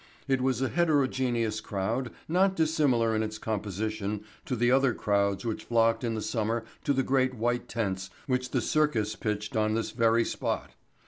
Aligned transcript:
It 0.27 0.41
was 0.41 0.63
a 0.63 0.69
heterogeneous 0.69 1.61
crowd 1.61 2.09
not 2.27 2.55
dissimilar 2.55 3.15
in 3.15 3.21
its 3.21 3.37
composition 3.37 4.23
to 4.45 4.55
the 4.55 4.71
other 4.71 4.95
crowds 4.95 5.45
which 5.45 5.65
flocked 5.65 6.03
in 6.03 6.15
the 6.15 6.23
summer 6.23 6.65
to 6.85 6.93
the 6.93 7.03
great 7.03 7.35
white 7.35 7.69
tents 7.69 8.09
which 8.25 8.49
the 8.49 8.61
circus 8.61 9.15
pitched 9.15 9.55
on 9.55 9.75
this 9.75 9.91
very 9.91 10.25
spot. 10.25 10.71